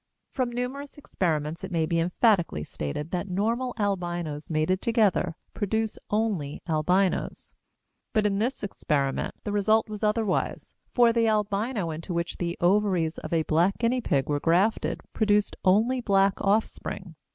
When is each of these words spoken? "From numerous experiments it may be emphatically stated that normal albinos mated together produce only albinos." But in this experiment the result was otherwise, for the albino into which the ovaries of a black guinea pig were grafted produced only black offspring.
"From 0.31 0.51
numerous 0.51 0.97
experiments 0.97 1.63
it 1.63 1.71
may 1.71 1.85
be 1.85 1.99
emphatically 1.99 2.63
stated 2.63 3.11
that 3.11 3.29
normal 3.29 3.75
albinos 3.79 4.49
mated 4.49 4.81
together 4.81 5.35
produce 5.53 5.99
only 6.09 6.59
albinos." 6.67 7.53
But 8.11 8.25
in 8.25 8.39
this 8.39 8.63
experiment 8.63 9.35
the 9.43 9.51
result 9.51 9.89
was 9.89 10.03
otherwise, 10.03 10.73
for 10.91 11.13
the 11.13 11.27
albino 11.27 11.91
into 11.91 12.15
which 12.15 12.37
the 12.37 12.57
ovaries 12.61 13.19
of 13.19 13.31
a 13.31 13.43
black 13.43 13.77
guinea 13.77 14.01
pig 14.01 14.27
were 14.27 14.39
grafted 14.39 15.01
produced 15.13 15.55
only 15.63 16.01
black 16.01 16.33
offspring. 16.41 17.13